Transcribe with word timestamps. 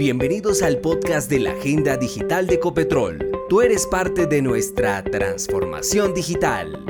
Bienvenidos 0.00 0.62
al 0.62 0.78
podcast 0.78 1.28
de 1.28 1.40
la 1.40 1.50
Agenda 1.50 1.98
Digital 1.98 2.46
de 2.46 2.54
Ecopetrol. 2.54 3.18
Tú 3.50 3.60
eres 3.60 3.86
parte 3.86 4.26
de 4.26 4.40
nuestra 4.40 5.04
transformación 5.04 6.14
digital. 6.14 6.86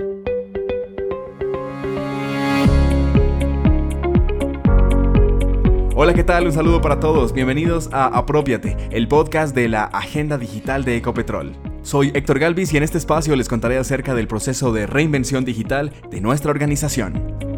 Hola, 5.97 6.15
¿qué 6.15 6.23
tal? 6.23 6.47
Un 6.47 6.53
saludo 6.53 6.81
para 6.81 7.01
todos. 7.01 7.33
Bienvenidos 7.33 7.89
a 7.93 8.07
Apropiate, 8.07 8.77
el 8.93 9.09
podcast 9.09 9.57
de 9.57 9.69
la 9.69 9.87
Agenda 9.87 10.39
Digital 10.39 10.85
de 10.85 10.99
Ecopetrol. 10.99 11.57
Soy 11.83 12.13
Héctor 12.15 12.39
Galvis 12.39 12.73
y 12.73 12.77
en 12.77 12.85
este 12.85 12.99
espacio 12.99 13.35
les 13.35 13.49
contaré 13.49 13.77
acerca 13.79 14.15
del 14.15 14.29
proceso 14.29 14.73
de 14.73 14.87
reinvención 14.87 15.45
digital 15.45 15.93
de 16.13 16.21
nuestra 16.21 16.53
organización. 16.53 17.50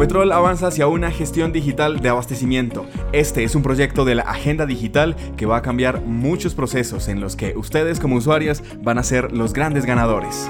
Ecopetrol 0.00 0.32
avanza 0.32 0.68
hacia 0.68 0.86
una 0.86 1.10
gestión 1.10 1.52
digital 1.52 2.00
de 2.00 2.08
abastecimiento. 2.08 2.86
Este 3.12 3.44
es 3.44 3.54
un 3.54 3.62
proyecto 3.62 4.06
de 4.06 4.14
la 4.14 4.22
Agenda 4.22 4.64
Digital 4.64 5.14
que 5.36 5.44
va 5.44 5.58
a 5.58 5.62
cambiar 5.62 6.00
muchos 6.00 6.54
procesos 6.54 7.08
en 7.08 7.20
los 7.20 7.36
que 7.36 7.52
ustedes 7.54 8.00
como 8.00 8.16
usuarios 8.16 8.62
van 8.82 8.96
a 8.96 9.02
ser 9.02 9.30
los 9.30 9.52
grandes 9.52 9.84
ganadores. 9.84 10.48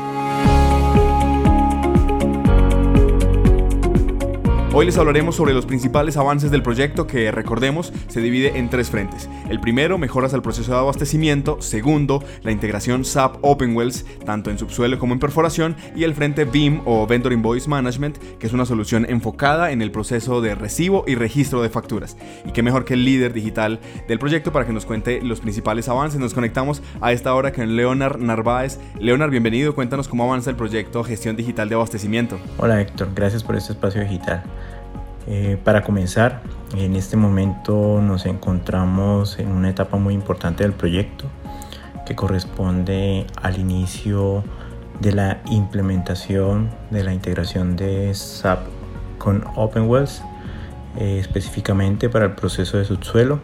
Hoy 4.80 4.86
les 4.86 4.96
hablaremos 4.96 5.36
sobre 5.36 5.52
los 5.52 5.66
principales 5.66 6.16
avances 6.16 6.50
del 6.50 6.62
proyecto 6.62 7.06
que, 7.06 7.30
recordemos, 7.30 7.92
se 8.08 8.22
divide 8.22 8.56
en 8.56 8.70
tres 8.70 8.88
frentes. 8.88 9.28
El 9.50 9.60
primero, 9.60 9.98
mejoras 9.98 10.32
al 10.32 10.40
proceso 10.40 10.72
de 10.72 10.78
abastecimiento. 10.78 11.60
Segundo, 11.60 12.24
la 12.42 12.50
integración 12.50 13.04
SAP 13.04 13.36
OpenWells, 13.42 14.06
tanto 14.24 14.48
en 14.48 14.58
subsuelo 14.58 14.98
como 14.98 15.12
en 15.12 15.20
perforación. 15.20 15.76
Y 15.94 16.04
el 16.04 16.14
frente 16.14 16.46
BIM 16.46 16.80
o 16.86 17.06
Vendor 17.06 17.34
Invoice 17.34 17.68
Management, 17.68 18.16
que 18.38 18.46
es 18.46 18.54
una 18.54 18.64
solución 18.64 19.04
enfocada 19.06 19.70
en 19.70 19.82
el 19.82 19.90
proceso 19.90 20.40
de 20.40 20.54
recibo 20.54 21.04
y 21.06 21.14
registro 21.14 21.60
de 21.60 21.68
facturas. 21.68 22.16
Y 22.46 22.52
qué 22.52 22.62
mejor 22.62 22.86
que 22.86 22.94
el 22.94 23.04
líder 23.04 23.34
digital 23.34 23.80
del 24.08 24.18
proyecto 24.18 24.50
para 24.50 24.64
que 24.64 24.72
nos 24.72 24.86
cuente 24.86 25.20
los 25.20 25.40
principales 25.42 25.90
avances. 25.90 26.18
Nos 26.18 26.32
conectamos 26.32 26.80
a 27.02 27.12
esta 27.12 27.34
hora 27.34 27.52
con 27.52 27.76
Leonard 27.76 28.18
Narváez. 28.18 28.78
Leonard, 28.98 29.30
bienvenido. 29.30 29.74
Cuéntanos 29.74 30.08
cómo 30.08 30.24
avanza 30.24 30.48
el 30.48 30.56
proyecto 30.56 31.04
Gestión 31.04 31.36
Digital 31.36 31.68
de 31.68 31.74
Abastecimiento. 31.74 32.38
Hola 32.56 32.80
Héctor, 32.80 33.10
gracias 33.14 33.44
por 33.44 33.56
este 33.56 33.74
espacio 33.74 34.00
digital. 34.00 34.42
Eh, 35.26 35.58
para 35.62 35.82
comenzar, 35.82 36.42
en 36.76 36.96
este 36.96 37.16
momento 37.16 38.00
nos 38.02 38.26
encontramos 38.26 39.38
en 39.38 39.48
una 39.48 39.70
etapa 39.70 39.96
muy 39.96 40.14
importante 40.14 40.64
del 40.64 40.72
proyecto 40.72 41.26
que 42.06 42.16
corresponde 42.16 43.26
al 43.40 43.58
inicio 43.58 44.42
de 45.00 45.12
la 45.12 45.40
implementación 45.46 46.70
de 46.90 47.04
la 47.04 47.12
integración 47.12 47.76
de 47.76 48.12
SAP 48.14 48.60
con 49.18 49.44
OpenWells, 49.56 50.22
eh, 50.98 51.18
específicamente 51.20 52.08
para 52.08 52.26
el 52.26 52.32
proceso 52.32 52.78
de 52.78 52.84
subsuelo 52.84 53.40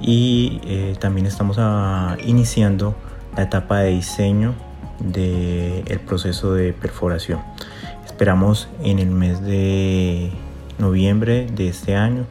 y 0.00 0.60
eh, 0.64 0.96
también 1.00 1.26
estamos 1.26 1.56
ah, 1.58 2.16
iniciando 2.24 2.94
la 3.36 3.44
etapa 3.44 3.80
de 3.80 3.90
diseño 3.90 4.54
del 5.00 6.00
proceso 6.06 6.54
de 6.54 6.72
perforación. 6.72 7.40
Esperamos 8.04 8.68
en 8.82 8.98
el 8.98 9.10
mes 9.10 9.40
de 9.42 10.30
noviembre 10.78 11.46
de 11.46 11.68
este 11.68 11.94
año 11.96 12.26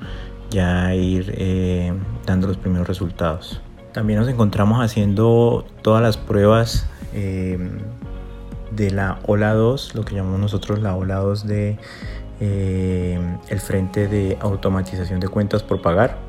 ya 0.49 0.93
ir 0.93 1.33
eh, 1.37 1.93
dando 2.25 2.47
los 2.47 2.57
primeros 2.57 2.87
resultados. 2.87 3.61
También 3.93 4.19
nos 4.19 4.29
encontramos 4.29 4.83
haciendo 4.83 5.65
todas 5.81 6.01
las 6.01 6.17
pruebas 6.17 6.87
eh, 7.13 7.57
de 8.71 8.91
la 8.91 9.19
ola 9.25 9.53
2, 9.53 9.95
lo 9.95 10.03
que 10.03 10.15
llamamos 10.15 10.39
nosotros 10.39 10.81
la 10.81 10.95
ola 10.95 11.15
2 11.15 11.47
de 11.47 11.77
eh, 12.39 13.19
el 13.49 13.59
frente 13.59 14.07
de 14.07 14.37
automatización 14.39 15.19
de 15.19 15.27
cuentas 15.27 15.63
por 15.63 15.81
pagar, 15.81 16.25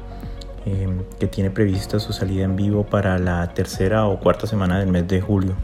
que 1.18 1.26
tiene 1.26 1.50
prevista 1.50 1.98
su 1.98 2.12
salida 2.12 2.44
en 2.44 2.54
vivo 2.54 2.84
para 2.84 3.18
la 3.18 3.54
tercera 3.54 4.04
o 4.04 4.20
cuarta 4.20 4.46
semana 4.46 4.78
del 4.78 4.88
mes 4.88 5.08
de 5.08 5.22
julio. 5.22 5.54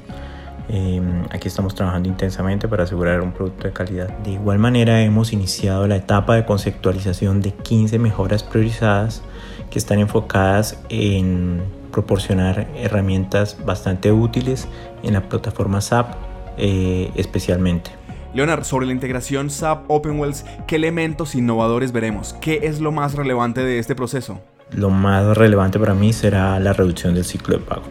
Em, 0.69 1.25
aquí 1.31 1.49
estamos 1.49 1.75
trabajando 1.75 2.09
intensamente 2.09 2.69
para 2.69 2.85
asegurar 2.85 3.21
un 3.21 3.33
producto 3.33 3.67
de 3.67 3.73
calidad. 3.73 4.09
De 4.19 4.33
igual 4.33 4.59
manera 4.59 5.03
hemos 5.03 5.33
iniciado 5.33 5.87
la 5.87 5.97
etapa 5.97 6.37
de 6.37 6.47
conceptualización 6.47 7.43
de 7.43 7.53
15 7.53 7.99
mejoras 7.99 8.43
priorizadas 8.43 9.23
que 9.71 9.79
están 9.79 9.99
enfocadas 9.99 10.79
en 10.89 11.63
proporcionar 11.93 12.67
herramientas 12.77 13.59
bastante 13.65 14.11
útiles 14.11 14.67
en 15.03 15.13
la 15.13 15.29
plataforma 15.29 15.81
SAP 15.81 16.15
eh, 16.57 17.11
especialmente. 17.15 17.91
Leonard, 18.33 18.65
sobre 18.65 18.87
la 18.87 18.93
integración 18.93 19.51
SAP 19.51 19.89
OpenWells, 19.89 20.45
¿qué 20.67 20.77
elementos 20.77 21.35
innovadores 21.35 21.93
veremos? 21.93 22.35
¿Qué 22.41 22.61
es 22.65 22.81
lo 22.81 22.91
más 22.91 23.15
relevante 23.15 23.63
de 23.63 23.79
este 23.79 23.95
proceso? 23.95 24.41
Lo 24.73 24.91
más 24.91 25.37
relevante 25.37 25.79
para 25.79 25.95
mí 25.95 26.13
será 26.13 26.59
la 26.59 26.73
reducción 26.73 27.15
del 27.15 27.25
ciclo 27.25 27.59
de 27.59 27.65
pago. 27.65 27.85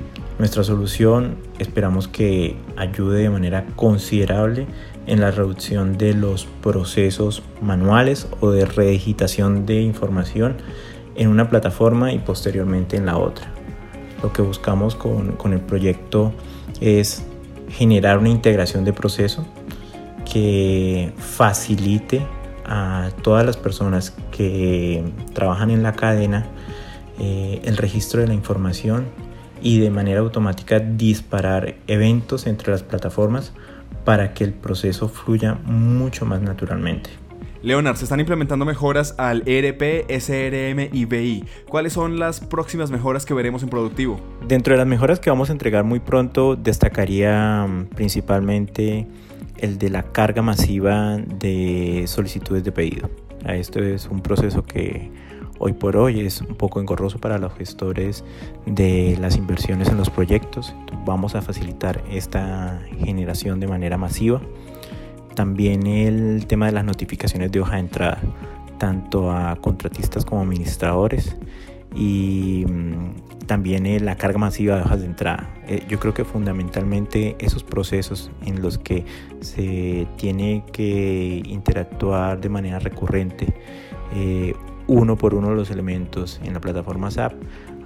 Nuestra 0.44 0.66
solución 0.66 1.38
esperamos 1.58 2.10
que 2.10 2.58
ayude 2.76 3.22
de 3.22 3.30
manera 3.30 3.66
considerable 3.78 4.68
en 5.08 5.22
la 5.22 5.32
reducción 5.32 5.98
de 5.98 6.14
los 6.14 6.48
procesos 6.62 7.44
manuales 7.62 8.28
o 8.42 8.52
de 8.52 8.66
redigitación 8.66 9.66
de 9.66 9.80
información 9.80 10.58
en 11.16 11.30
una 11.30 11.50
plataforma 11.50 12.12
y 12.12 12.20
posteriormente 12.20 12.98
en 12.98 13.06
la 13.06 13.18
otra. 13.20 13.54
Lo 14.22 14.34
que 14.34 14.42
buscamos 14.42 14.96
con, 14.96 15.38
con 15.38 15.54
el 15.54 15.62
proyecto 15.62 16.34
es 16.82 17.24
generar 17.70 18.18
una 18.18 18.28
integración 18.28 18.84
de 18.84 18.92
proceso 18.92 19.48
que 20.30 21.14
facilite 21.20 22.22
a 22.66 23.12
todas 23.22 23.46
las 23.46 23.56
personas 23.56 24.14
que 24.34 25.06
trabajan 25.34 25.72
en 25.72 25.84
la 25.84 25.94
cadena 25.94 26.48
eh, 27.18 27.62
el 27.64 27.78
registro 27.78 28.20
de 28.20 28.28
la 28.28 28.34
información 28.34 29.06
y 29.64 29.80
de 29.80 29.90
manera 29.90 30.20
automática 30.20 30.80
disparar 30.80 31.76
eventos 31.88 32.46
entre 32.46 32.72
las 32.72 32.84
plataformas 32.84 33.54
para 34.04 34.34
que 34.34 34.44
el 34.44 34.54
proceso 34.54 35.08
fluya 35.08 35.56
mucho 35.64 36.26
más 36.26 36.42
naturalmente. 36.42 37.10
Leonard, 37.64 37.96
se 37.96 38.04
están 38.04 38.20
implementando 38.20 38.66
mejoras 38.66 39.16
al 39.18 39.42
ERP, 39.48 40.12
SRM 40.12 40.90
y 40.92 41.06
BI. 41.06 41.46
¿Cuáles 41.70 41.94
son 41.94 42.20
las 42.20 42.42
próximas 42.42 42.92
mejoras 42.92 43.26
que 43.26 43.34
veremos 43.34 43.64
en 43.64 43.70
productivo? 43.70 44.20
Dentro 44.46 44.74
de 44.74 44.80
las 44.80 44.88
mejoras 44.88 45.22
que 45.22 45.30
vamos 45.30 45.50
a 45.50 45.54
entregar 45.54 45.86
muy 45.86 46.02
pronto, 46.02 46.58
destacaría 46.58 47.66
mm, 47.66 47.86
principalmente 47.96 49.08
el 49.60 49.78
de 49.78 49.90
la 49.90 50.04
carga 50.04 50.42
masiva 50.42 51.16
de 51.18 52.04
solicitudes 52.06 52.66
de 52.66 52.74
pedido. 52.74 53.10
Esto 53.46 53.80
es 53.80 54.08
un 54.08 54.22
proceso 54.22 54.66
que 54.66 55.10
hoy 55.66 55.72
por 55.72 55.96
hoy 55.96 56.20
es 56.20 56.42
un 56.42 56.56
poco 56.56 56.82
engorroso 56.82 57.20
para 57.20 57.38
los 57.38 57.54
gestores 57.54 58.26
de 58.66 59.18
las 59.22 59.38
inversiones 59.38 59.88
en 59.88 59.96
los 59.96 60.10
proyectos. 60.10 60.76
Vamos 61.06 61.36
a 61.36 61.42
facilitar 61.42 62.04
esta 62.12 62.82
generación 63.00 63.62
de 63.62 63.68
manera 63.68 63.98
masiva. 63.98 64.42
También 65.36 65.88
el 65.88 66.48
tema 66.48 66.66
de 66.66 66.74
las 66.74 66.84
notificaciones 66.84 67.50
de 67.54 67.62
hoja 67.62 67.76
de 67.76 67.80
entrada, 67.80 68.20
tanto 68.78 69.32
a 69.32 69.56
contratistas 69.56 70.26
como 70.26 70.42
administradores 70.42 71.38
y 71.96 72.66
mm, 72.68 73.46
también 73.48 74.04
la 74.04 74.18
carga 74.18 74.40
masiva 74.40 74.76
de 74.76 74.82
hojas 74.82 75.00
de 75.00 75.06
entrada. 75.06 75.50
Eh, 75.66 75.86
yo 75.88 75.98
creo 75.98 76.14
que 76.14 76.26
fundamentalmente 76.26 77.38
esos 77.40 77.64
procesos 77.64 78.32
en 78.46 78.62
los 78.62 78.78
que 78.78 79.06
se 79.40 80.08
tiene 80.18 80.66
que 80.74 81.42
interactuar 81.46 82.42
de 82.42 82.50
manera 82.50 82.80
recurrente 82.80 83.54
eh, 84.14 84.54
uno 84.88 85.18
por 85.18 85.34
uno 85.34 85.54
los 85.54 85.72
elementos 85.72 86.40
en 86.44 86.54
la 86.54 86.60
plataforma 86.60 87.12
SAP, 87.12 87.34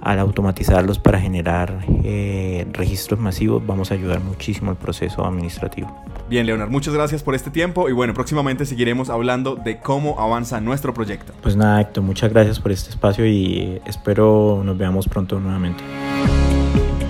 al 0.00 0.18
automatizarlos 0.18 0.98
para 0.98 1.20
generar 1.20 1.84
eh, 2.04 2.66
registros 2.72 3.18
masivos, 3.18 3.66
vamos 3.66 3.90
a 3.90 3.94
ayudar 3.94 4.20
muchísimo 4.20 4.70
al 4.70 4.76
proceso 4.76 5.24
administrativo. 5.24 5.94
Bien, 6.28 6.46
Leonard, 6.46 6.70
muchas 6.70 6.94
gracias 6.94 7.22
por 7.22 7.34
este 7.34 7.50
tiempo 7.50 7.88
y 7.88 7.92
bueno, 7.92 8.14
próximamente 8.14 8.66
seguiremos 8.66 9.10
hablando 9.10 9.56
de 9.56 9.78
cómo 9.80 10.20
avanza 10.20 10.60
nuestro 10.60 10.94
proyecto. 10.94 11.32
Pues 11.42 11.56
nada, 11.56 11.80
Héctor, 11.80 12.04
muchas 12.04 12.30
gracias 12.30 12.60
por 12.60 12.70
este 12.70 12.90
espacio 12.90 13.26
y 13.26 13.80
espero 13.86 14.62
nos 14.64 14.76
veamos 14.76 15.08
pronto 15.08 15.40
nuevamente. 15.40 15.82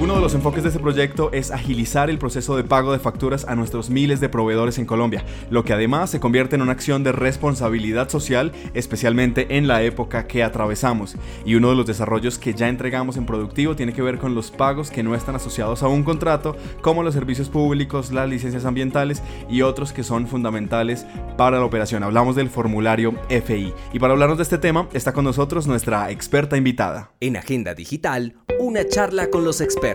Uno 0.01 0.15
de 0.15 0.21
los 0.21 0.33
enfoques 0.35 0.63
de 0.63 0.69
este 0.69 0.81
proyecto 0.81 1.33
es 1.33 1.51
agilizar 1.51 2.09
el 2.09 2.19
proceso 2.19 2.57
de 2.57 2.63
pago 2.63 2.93
de 2.93 3.01
facturas 3.01 3.45
a 3.49 3.57
nuestros 3.57 3.91
miles 3.91 4.21
de 4.21 4.29
proveedores 4.29 4.79
en 4.79 4.87
Colombia, 4.87 5.25
lo 5.51 5.65
que 5.65 5.73
además 5.73 6.09
se 6.11 6.21
convierte 6.21 6.55
en 6.55 6.63
una 6.63 6.71
acción 6.71 7.03
de 7.03 7.11
responsabilidad 7.11 8.09
social, 8.09 8.53
especialmente 8.75 9.57
en 9.57 9.67
la 9.67 9.83
época 9.83 10.29
que 10.29 10.45
atravesamos. 10.45 11.17
Y 11.45 11.57
uno 11.57 11.71
de 11.71 11.75
los 11.75 11.85
desarrollos 11.85 12.39
que 12.39 12.55
ya 12.55 12.69
entregamos 12.69 13.17
en 13.17 13.27
productivo 13.27 13.75
tiene 13.75 13.93
que 13.93 14.01
ver 14.03 14.19
con 14.19 14.37
los 14.37 14.53
pagos 14.53 14.93
que 14.93 15.03
no 15.03 15.17
están 15.17 15.35
asociados 15.35 15.83
a 15.83 15.89
un 15.89 16.05
contrato, 16.05 16.55
como 16.81 17.03
los 17.03 17.15
servicios 17.15 17.49
públicos, 17.49 18.13
las 18.13 18.29
licencias 18.29 18.67
ambientales 18.67 19.21
y 19.51 19.63
otros 19.63 19.93
que 19.93 20.05
son 20.05 20.29
fundamentales 20.29 21.07
para 21.37 21.59
la 21.59 21.65
operación. 21.65 22.05
Hablamos 22.05 22.37
del 22.37 22.51
formulario 22.51 23.15
FI. 23.31 23.75
Y 23.93 23.99
para 23.99 24.13
hablarnos 24.13 24.39
de 24.39 24.45
este 24.45 24.59
tema 24.59 24.89
está 24.93 25.13
con 25.13 25.25
nosotros 25.25 25.67
nuestra 25.67 26.13
experta 26.13 26.57
invitada. 26.57 27.11
En 27.19 27.37
Agenda 27.37 27.75
Digital, 27.75 28.37
una 28.61 28.87
charla 28.87 29.29
con 29.29 29.43
los 29.45 29.61
expertos. 29.61 29.88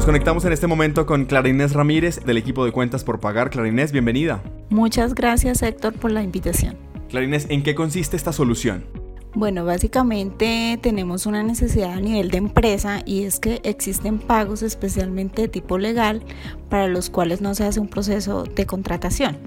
Nos 0.00 0.06
conectamos 0.06 0.46
en 0.46 0.54
este 0.54 0.66
momento 0.66 1.04
con 1.04 1.26
Clarinés 1.26 1.74
Ramírez 1.74 2.24
del 2.24 2.38
equipo 2.38 2.64
de 2.64 2.72
cuentas 2.72 3.04
por 3.04 3.20
pagar. 3.20 3.50
Clarinés, 3.50 3.92
bienvenida. 3.92 4.42
Muchas 4.70 5.14
gracias 5.14 5.62
Héctor 5.62 5.92
por 5.92 6.10
la 6.10 6.22
invitación. 6.22 6.78
Clarinés, 7.10 7.46
¿en 7.50 7.62
qué 7.62 7.74
consiste 7.74 8.16
esta 8.16 8.32
solución? 8.32 8.86
Bueno, 9.32 9.64
básicamente 9.64 10.76
tenemos 10.82 11.24
una 11.24 11.44
necesidad 11.44 11.92
a 11.92 12.00
nivel 12.00 12.32
de 12.32 12.38
empresa 12.38 13.02
y 13.06 13.22
es 13.22 13.38
que 13.38 13.60
existen 13.62 14.18
pagos 14.18 14.62
especialmente 14.62 15.42
de 15.42 15.48
tipo 15.48 15.78
legal 15.78 16.22
para 16.68 16.88
los 16.88 17.10
cuales 17.10 17.40
no 17.40 17.54
se 17.54 17.64
hace 17.64 17.78
un 17.78 17.86
proceso 17.86 18.42
de 18.42 18.66
contratación. 18.66 19.38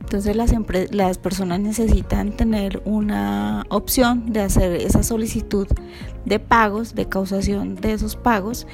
Entonces 0.00 0.36
las, 0.90 1.18
personas 1.18 1.60
necesitan 1.60 2.32
tener 2.32 2.80
una 2.84 3.66
opción 3.68 4.32
de 4.32 4.40
hacer 4.40 4.72
esa 4.72 5.02
solicitud 5.02 5.66
de 6.24 6.38
pagos, 6.38 6.94
de 6.94 7.08
causación 7.08 7.74
de 7.74 7.92
esos 7.92 8.16
pagos 8.16 8.66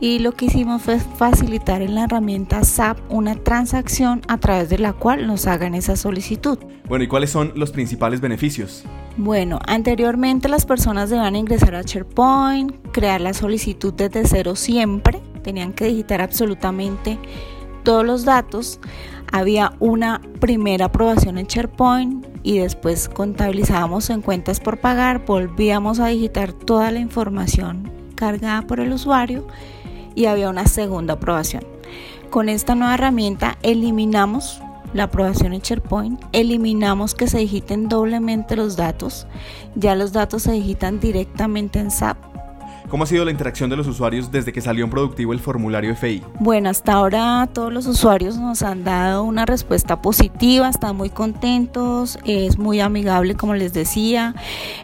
y 0.00 0.18
lo 0.18 0.32
que 0.32 0.46
hicimos 0.46 0.82
fue 0.82 0.98
facilitar 0.98 1.80
en 1.80 1.94
la 1.94 2.04
herramienta 2.04 2.62
SAP 2.64 2.98
una 3.08 3.36
transacción 3.36 4.20
a 4.28 4.38
través 4.38 4.68
de 4.68 4.78
la 4.78 4.92
cual 4.92 5.26
nos 5.26 5.46
hagan 5.46 5.74
esa 5.74 5.96
solicitud. 5.96 6.58
Bueno, 6.88 7.04
¿y 7.04 7.08
cuáles 7.08 7.30
son 7.30 7.52
los 7.54 7.70
principales 7.70 8.20
beneficios? 8.20 8.84
Bueno, 9.22 9.58
anteriormente 9.66 10.48
las 10.48 10.64
personas 10.64 11.10
debían 11.10 11.36
ingresar 11.36 11.74
a 11.74 11.82
SharePoint, 11.82 12.74
crear 12.90 13.20
la 13.20 13.34
solicitud 13.34 13.92
desde 13.92 14.26
cero 14.26 14.56
siempre, 14.56 15.20
tenían 15.42 15.74
que 15.74 15.84
digitar 15.84 16.22
absolutamente 16.22 17.18
todos 17.82 18.02
los 18.02 18.24
datos 18.24 18.80
había 19.30 19.74
una 19.78 20.22
primera 20.40 20.86
aprobación 20.86 21.36
en 21.36 21.46
SharePoint 21.46 22.26
y 22.42 22.60
después 22.60 23.10
contabilizábamos 23.10 24.08
en 24.08 24.22
cuentas 24.22 24.58
por 24.58 24.80
pagar, 24.80 25.26
volvíamos 25.26 26.00
a 26.00 26.06
digitar 26.06 26.54
toda 26.54 26.90
la 26.90 27.00
información 27.00 27.92
cargada 28.14 28.62
por 28.62 28.80
el 28.80 28.90
usuario 28.90 29.46
y 30.14 30.24
había 30.24 30.48
una 30.48 30.66
segunda 30.66 31.14
aprobación. 31.14 31.64
Con 32.30 32.48
esta 32.48 32.74
nueva 32.74 32.94
herramienta 32.94 33.58
eliminamos 33.62 34.62
la 34.94 35.04
aprobación 35.04 35.52
en 35.52 35.60
SharePoint, 35.60 36.20
eliminamos 36.32 37.14
que 37.14 37.26
se 37.26 37.38
digiten 37.38 37.88
doblemente 37.88 38.56
los 38.56 38.76
datos, 38.76 39.26
ya 39.74 39.94
los 39.94 40.12
datos 40.12 40.42
se 40.42 40.52
digitan 40.52 41.00
directamente 41.00 41.78
en 41.78 41.90
SAP 41.90 42.30
¿Cómo 42.90 43.04
ha 43.04 43.06
sido 43.06 43.24
la 43.24 43.30
interacción 43.30 43.70
de 43.70 43.76
los 43.76 43.86
usuarios 43.86 44.32
desde 44.32 44.52
que 44.52 44.60
salió 44.60 44.84
en 44.84 44.90
productivo 44.90 45.32
el 45.32 45.38
formulario 45.38 45.94
FI? 45.94 46.24
Bueno, 46.40 46.70
hasta 46.70 46.94
ahora 46.94 47.48
todos 47.52 47.72
los 47.72 47.86
usuarios 47.86 48.36
nos 48.36 48.62
han 48.62 48.82
dado 48.82 49.22
una 49.22 49.46
respuesta 49.46 50.02
positiva, 50.02 50.68
están 50.68 50.96
muy 50.96 51.08
contentos, 51.08 52.18
es 52.24 52.58
muy 52.58 52.80
amigable 52.80 53.36
como 53.36 53.54
les 53.54 53.72
decía, 53.72 54.34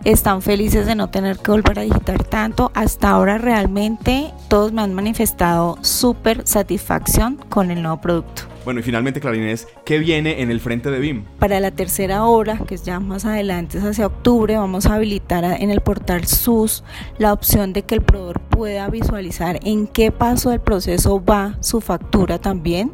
están 0.04 0.40
felices 0.40 0.86
de 0.86 0.94
no 0.94 1.10
tener 1.10 1.38
que 1.38 1.50
volver 1.50 1.80
a 1.80 1.82
digitar 1.82 2.22
tanto. 2.22 2.70
Hasta 2.74 3.10
ahora 3.10 3.38
realmente 3.38 4.32
todos 4.46 4.72
me 4.72 4.82
han 4.82 4.94
manifestado 4.94 5.76
súper 5.80 6.46
satisfacción 6.46 7.40
con 7.48 7.72
el 7.72 7.82
nuevo 7.82 8.00
producto. 8.00 8.55
Bueno, 8.66 8.80
y 8.80 8.82
finalmente, 8.82 9.20
Clarinés, 9.20 9.68
¿qué 9.84 10.00
viene 10.00 10.42
en 10.42 10.50
el 10.50 10.58
frente 10.58 10.90
de 10.90 10.98
BIM? 10.98 11.22
Para 11.38 11.60
la 11.60 11.70
tercera 11.70 12.24
hora, 12.24 12.58
que 12.66 12.74
es 12.74 12.82
ya 12.82 12.98
más 12.98 13.24
adelante, 13.24 13.78
es 13.78 13.84
hacia 13.84 14.06
octubre, 14.06 14.56
vamos 14.56 14.86
a 14.86 14.96
habilitar 14.96 15.44
en 15.44 15.70
el 15.70 15.80
portal 15.82 16.26
SUS 16.26 16.82
la 17.16 17.32
opción 17.32 17.72
de 17.72 17.82
que 17.82 17.94
el 17.94 18.02
proveedor 18.02 18.40
pueda 18.40 18.88
visualizar 18.88 19.60
en 19.62 19.86
qué 19.86 20.10
paso 20.10 20.50
del 20.50 20.58
proceso 20.58 21.24
va 21.24 21.56
su 21.60 21.80
factura 21.80 22.40
también. 22.40 22.90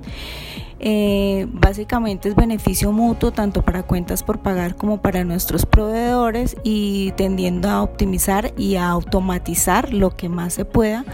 Eh, 0.84 1.46
básicamente 1.52 2.28
es 2.28 2.34
beneficio 2.34 2.90
mutuo 2.90 3.30
tanto 3.30 3.62
para 3.62 3.84
cuentas 3.84 4.24
por 4.24 4.40
pagar 4.40 4.74
como 4.74 5.00
para 5.00 5.22
nuestros 5.22 5.64
proveedores 5.64 6.56
y 6.64 7.12
tendiendo 7.12 7.70
a 7.70 7.82
optimizar 7.82 8.52
y 8.56 8.74
a 8.74 8.88
automatizar 8.88 9.94
lo 9.94 10.10
que 10.10 10.28
más 10.28 10.54
se 10.54 10.64
pueda 10.64 11.04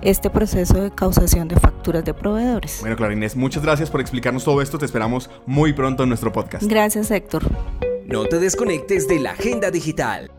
este 0.00 0.30
proceso 0.30 0.80
de 0.80 0.90
causación 0.90 1.46
de 1.46 1.56
facturas 1.56 2.06
de 2.06 2.14
proveedores. 2.14 2.78
Bueno, 2.80 2.96
Clarinés, 2.96 3.36
muchas 3.36 3.62
gracias 3.62 3.90
por 3.90 4.00
explicarnos 4.00 4.44
todo 4.44 4.62
esto. 4.62 4.78
Te 4.78 4.86
esperamos 4.86 5.28
muy 5.44 5.74
pronto 5.74 6.04
en 6.04 6.08
nuestro 6.08 6.32
podcast. 6.32 6.64
Gracias, 6.64 7.10
Héctor. 7.10 7.44
No 8.06 8.24
te 8.24 8.38
desconectes 8.38 9.06
de 9.08 9.20
la 9.20 9.32
agenda 9.32 9.70
digital. 9.70 10.30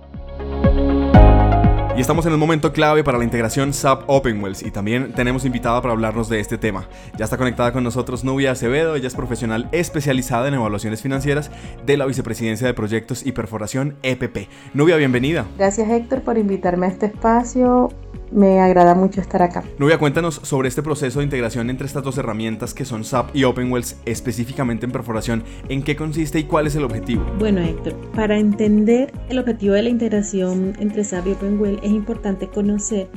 Y 1.99 2.01
estamos 2.01 2.25
en 2.25 2.31
un 2.31 2.39
momento 2.39 2.71
clave 2.71 3.03
para 3.03 3.17
la 3.17 3.25
integración 3.25 3.73
SAP 3.73 4.03
OpenWells 4.07 4.63
y 4.63 4.71
también 4.71 5.11
tenemos 5.11 5.43
invitada 5.43 5.81
para 5.81 5.91
hablarnos 5.91 6.29
de 6.29 6.39
este 6.39 6.57
tema. 6.57 6.87
Ya 7.17 7.25
está 7.25 7.35
conectada 7.35 7.73
con 7.73 7.83
nosotros 7.83 8.23
Nubia 8.23 8.51
Acevedo, 8.51 8.95
ella 8.95 9.09
es 9.09 9.15
profesional 9.15 9.67
especializada 9.73 10.47
en 10.47 10.53
evaluaciones 10.53 11.01
financieras 11.01 11.51
de 11.85 11.97
la 11.97 12.05
Vicepresidencia 12.05 12.67
de 12.67 12.73
Proyectos 12.73 13.25
y 13.25 13.33
Perforación 13.33 13.97
EPP. 14.01 14.47
Nubia, 14.73 14.95
bienvenida. 14.95 15.45
Gracias 15.57 15.89
Héctor 15.89 16.21
por 16.21 16.37
invitarme 16.37 16.85
a 16.85 16.89
este 16.89 17.07
espacio 17.07 17.89
me 18.31 18.59
agrada 18.59 18.95
mucho 18.95 19.21
estar 19.21 19.41
acá. 19.41 19.63
Nubia, 19.77 19.97
cuéntanos 19.97 20.39
sobre 20.43 20.67
este 20.67 20.83
proceso 20.83 21.19
de 21.19 21.25
integración 21.25 21.69
entre 21.69 21.87
estas 21.87 22.03
dos 22.03 22.17
herramientas 22.17 22.73
que 22.73 22.85
son 22.85 23.03
SAP 23.03 23.35
y 23.35 23.43
OpenWells, 23.43 23.97
específicamente 24.05 24.85
en 24.85 24.91
perforación. 24.91 25.43
¿En 25.67 25.83
qué 25.83 25.95
consiste 25.95 26.39
y 26.39 26.43
cuál 26.43 26.67
es 26.67 26.75
el 26.75 26.83
objetivo? 26.83 27.25
Bueno, 27.39 27.61
Héctor, 27.61 27.95
para 28.15 28.37
entender 28.37 29.11
el 29.29 29.39
objetivo 29.39 29.73
de 29.73 29.83
la 29.83 29.89
integración 29.89 30.73
entre 30.79 31.03
SAP 31.03 31.27
y 31.27 31.31
OpenWells 31.31 31.79
es 31.83 31.91
importante 31.91 32.47
conocer 32.47 33.07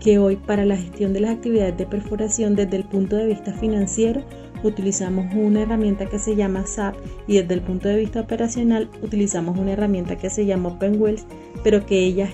que 0.00 0.18
hoy 0.18 0.36
para 0.36 0.64
la 0.64 0.76
gestión 0.76 1.12
de 1.12 1.20
las 1.20 1.30
actividades 1.32 1.76
de 1.76 1.86
perforación 1.86 2.56
desde 2.56 2.76
el 2.76 2.84
punto 2.84 3.16
de 3.16 3.26
vista 3.26 3.52
financiero 3.52 4.22
utilizamos 4.62 5.26
una 5.34 5.62
herramienta 5.62 6.06
que 6.06 6.18
se 6.18 6.36
llama 6.36 6.66
SAP 6.66 6.96
y 7.26 7.38
desde 7.38 7.54
el 7.54 7.62
punto 7.62 7.88
de 7.88 7.96
vista 7.96 8.20
operacional 8.20 8.90
utilizamos 9.02 9.58
una 9.58 9.72
herramienta 9.72 10.16
que 10.16 10.30
se 10.30 10.46
llama 10.46 10.70
OpenWells, 10.70 11.26
pero 11.62 11.84
que 11.86 11.98
ellas 11.98 12.30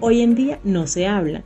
hoy 0.00 0.22
en 0.22 0.34
día 0.34 0.58
no 0.64 0.86
se 0.86 1.06
hablan. 1.06 1.44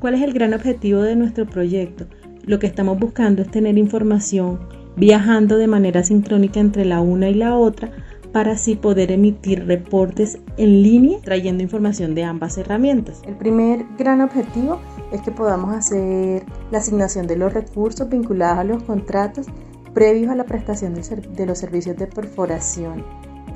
¿Cuál 0.00 0.14
es 0.14 0.22
el 0.22 0.32
gran 0.32 0.54
objetivo 0.54 1.02
de 1.02 1.16
nuestro 1.16 1.44
proyecto? 1.44 2.06
Lo 2.44 2.60
que 2.60 2.68
estamos 2.68 3.00
buscando 3.00 3.42
es 3.42 3.50
tener 3.50 3.76
información 3.78 4.60
viajando 4.96 5.56
de 5.56 5.66
manera 5.66 6.04
sincrónica 6.04 6.60
entre 6.60 6.84
la 6.84 7.00
una 7.00 7.28
y 7.28 7.34
la 7.34 7.56
otra 7.56 7.90
para 8.32 8.52
así 8.52 8.76
poder 8.76 9.10
emitir 9.10 9.66
reportes 9.66 10.38
en 10.56 10.82
línea 10.82 11.18
trayendo 11.22 11.64
información 11.64 12.14
de 12.14 12.22
ambas 12.22 12.58
herramientas. 12.58 13.22
El 13.26 13.34
primer 13.34 13.86
gran 13.98 14.20
objetivo 14.20 14.80
es 15.10 15.20
que 15.22 15.32
podamos 15.32 15.74
hacer 15.74 16.44
la 16.70 16.78
asignación 16.78 17.26
de 17.26 17.36
los 17.36 17.52
recursos 17.52 18.08
vinculados 18.08 18.58
a 18.58 18.64
los 18.64 18.82
contratos 18.84 19.46
previos 19.94 20.30
a 20.30 20.36
la 20.36 20.44
prestación 20.44 20.94
de 20.94 21.46
los 21.46 21.58
servicios 21.58 21.96
de 21.96 22.06
perforación. 22.06 23.02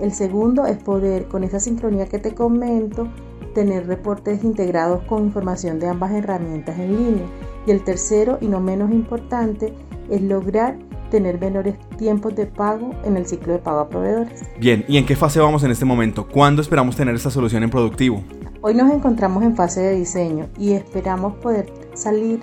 El 0.01 0.13
segundo 0.13 0.67
es 0.67 0.79
poder, 0.79 1.27
con 1.27 1.45
esa 1.45 1.61
sincronía 1.61 2.07
que 2.07 2.19
te 2.19 2.35
comento, 2.35 3.09
tener 3.55 3.87
reportes 3.87 4.43
integrados 4.45 5.05
con 5.05 5.25
información 5.25 5.79
de 5.79 5.89
ambas 5.89 6.13
herramientas 6.13 6.79
en 6.79 6.97
línea. 6.97 7.25
Y 7.67 7.71
el 7.71 7.85
tercero, 7.85 8.39
y 8.41 8.47
no 8.47 8.61
menos 8.61 8.91
importante, 8.91 9.75
es 10.11 10.23
lograr 10.23 10.79
tener 11.11 11.39
menores 11.39 11.77
tiempos 11.99 12.35
de 12.35 12.47
pago 12.47 12.91
en 13.05 13.17
el 13.19 13.27
ciclo 13.27 13.53
de 13.53 13.59
pago 13.59 13.81
a 13.81 13.89
proveedores. 13.89 14.43
Bien, 14.59 14.85
¿y 14.89 14.97
en 14.97 15.05
qué 15.05 15.15
fase 15.15 15.41
vamos 15.41 15.63
en 15.63 15.71
este 15.71 15.85
momento? 15.85 16.27
¿Cuándo 16.27 16.63
esperamos 16.63 16.97
tener 16.97 17.15
esta 17.15 17.31
solución 17.31 17.63
en 17.63 17.71
productivo? 17.71 18.25
Hoy 18.63 18.75
nos 18.75 18.91
encontramos 18.91 19.43
en 19.43 19.55
fase 19.55 19.81
de 19.81 19.95
diseño 19.95 20.47
y 20.59 20.73
esperamos 20.73 21.35
poder 21.35 21.67
salir 21.95 22.41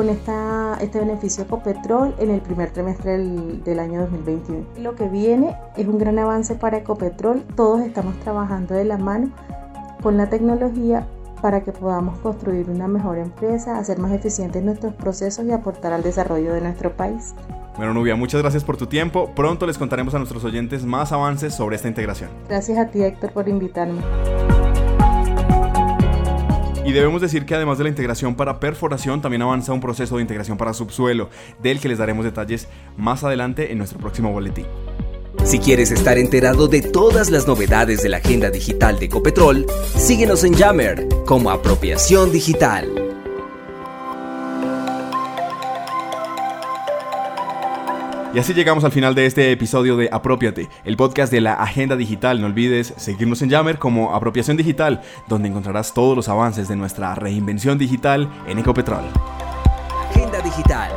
con 0.00 0.08
esta, 0.08 0.78
este 0.80 0.98
beneficio 0.98 1.44
Ecopetrol 1.44 2.14
en 2.18 2.30
el 2.30 2.40
primer 2.40 2.70
trimestre 2.70 3.18
del, 3.18 3.62
del, 3.62 3.78
año 3.78 4.00
2021. 4.00 4.64
Lo 4.78 4.94
que 4.94 5.06
viene 5.08 5.54
es 5.76 5.86
un 5.86 5.98
gran 5.98 6.18
avance 6.18 6.54
para 6.54 6.78
Ecopetrol. 6.78 7.42
Todos 7.54 7.82
estamos 7.82 8.18
trabajando 8.20 8.74
de 8.74 8.86
la 8.86 8.96
mano 8.96 9.30
con 10.02 10.16
la 10.16 10.30
tecnología 10.30 11.06
para 11.42 11.62
que 11.64 11.72
podamos 11.72 12.18
construir 12.20 12.70
una 12.70 12.88
mejor 12.88 13.18
empresa, 13.18 13.76
hacer 13.76 13.98
más 13.98 14.12
eficientes 14.12 14.64
nuestros 14.64 14.94
procesos 14.94 15.44
y 15.44 15.52
aportar 15.52 15.92
al 15.92 16.02
desarrollo 16.02 16.54
de 16.54 16.62
nuestro 16.62 16.96
país. 16.96 17.34
Bueno, 17.76 17.92
Nubia, 17.92 18.16
muchas 18.16 18.40
gracias 18.40 18.64
por 18.64 18.78
tu 18.78 18.86
tiempo. 18.86 19.30
Pronto 19.36 19.66
les 19.66 19.76
contaremos 19.76 20.14
a 20.14 20.18
nuestros 20.18 20.42
oyentes 20.44 20.82
más 20.82 21.12
avances 21.12 21.54
sobre 21.54 21.76
esta 21.76 21.88
integración. 21.88 22.30
Gracias 22.48 22.78
a 22.78 22.86
ti, 22.86 23.02
Héctor, 23.02 23.32
por 23.32 23.50
invitarme. 23.50 24.00
Y 26.90 26.92
debemos 26.92 27.22
decir 27.22 27.46
que 27.46 27.54
además 27.54 27.78
de 27.78 27.84
la 27.84 27.90
integración 27.90 28.34
para 28.34 28.58
perforación, 28.58 29.22
también 29.22 29.42
avanza 29.42 29.72
un 29.72 29.78
proceso 29.78 30.16
de 30.16 30.22
integración 30.22 30.58
para 30.58 30.74
subsuelo, 30.74 31.30
del 31.62 31.78
que 31.78 31.88
les 31.88 31.98
daremos 31.98 32.24
detalles 32.24 32.66
más 32.96 33.22
adelante 33.22 33.70
en 33.70 33.78
nuestro 33.78 34.00
próximo 34.00 34.32
boletín. 34.32 34.66
Si 35.44 35.60
quieres 35.60 35.92
estar 35.92 36.18
enterado 36.18 36.66
de 36.66 36.82
todas 36.82 37.30
las 37.30 37.46
novedades 37.46 38.02
de 38.02 38.08
la 38.08 38.16
agenda 38.16 38.50
digital 38.50 38.98
de 38.98 39.06
Ecopetrol, 39.06 39.66
síguenos 39.96 40.42
en 40.42 40.54
Yammer 40.54 41.06
como 41.26 41.52
Apropiación 41.52 42.32
Digital. 42.32 42.99
Y 48.32 48.38
así 48.38 48.54
llegamos 48.54 48.84
al 48.84 48.92
final 48.92 49.16
de 49.16 49.26
este 49.26 49.50
episodio 49.50 49.96
de 49.96 50.08
Apropiate, 50.12 50.68
el 50.84 50.96
podcast 50.96 51.32
de 51.32 51.40
la 51.40 51.54
Agenda 51.54 51.96
Digital. 51.96 52.40
No 52.40 52.46
olvides 52.46 52.94
seguirnos 52.96 53.42
en 53.42 53.50
Yammer 53.50 53.78
como 53.78 54.14
Apropiación 54.14 54.56
Digital, 54.56 55.02
donde 55.28 55.48
encontrarás 55.48 55.92
todos 55.92 56.14
los 56.16 56.28
avances 56.28 56.68
de 56.68 56.76
nuestra 56.76 57.16
reinvención 57.16 57.76
digital 57.76 58.30
en 58.46 58.60
Ecopetrol. 58.60 59.04
Agenda 60.10 60.40
Digital 60.42 60.92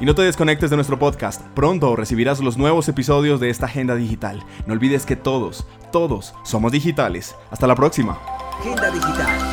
y 0.00 0.04
no 0.04 0.14
te 0.14 0.22
desconectes 0.22 0.70
de 0.70 0.76
nuestro 0.76 0.98
podcast. 0.98 1.40
Pronto 1.54 1.94
recibirás 1.96 2.40
los 2.40 2.56
nuevos 2.56 2.88
episodios 2.88 3.40
de 3.40 3.50
esta 3.50 3.66
agenda 3.66 3.94
digital. 3.94 4.44
No 4.66 4.74
olvides 4.74 5.06
que 5.06 5.16
todos, 5.16 5.66
todos 5.92 6.34
somos 6.44 6.72
digitales. 6.72 7.36
Hasta 7.50 7.66
la 7.66 7.74
próxima. 7.74 8.18
Agenda 8.60 8.90
Digital. 8.90 9.43